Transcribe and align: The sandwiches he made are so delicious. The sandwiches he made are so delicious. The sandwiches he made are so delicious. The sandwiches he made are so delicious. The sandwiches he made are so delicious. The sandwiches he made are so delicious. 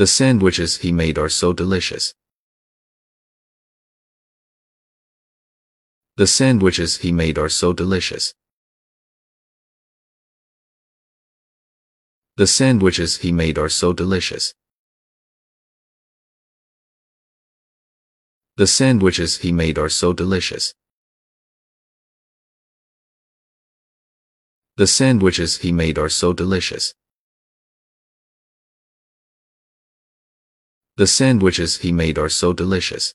The 0.00 0.06
sandwiches 0.06 0.78
he 0.78 0.92
made 0.92 1.18
are 1.18 1.28
so 1.28 1.52
delicious. 1.52 2.14
The 6.16 6.26
sandwiches 6.26 6.96
he 7.00 7.12
made 7.12 7.36
are 7.36 7.50
so 7.50 7.74
delicious. 7.74 8.32
The 12.36 12.46
sandwiches 12.46 13.18
he 13.18 13.30
made 13.30 13.58
are 13.58 13.68
so 13.68 13.92
delicious. 13.92 14.54
The 18.56 18.66
sandwiches 18.66 19.36
he 19.40 19.52
made 19.52 19.76
are 19.76 19.90
so 19.90 20.14
delicious. 20.14 20.72
The 24.76 24.86
sandwiches 24.86 25.58
he 25.58 25.72
made 25.72 25.98
are 25.98 26.08
so 26.08 26.32
delicious. 26.32 26.94
The 31.00 31.06
sandwiches 31.06 31.78
he 31.78 31.92
made 31.92 32.18
are 32.18 32.28
so 32.28 32.52
delicious. 32.52 33.14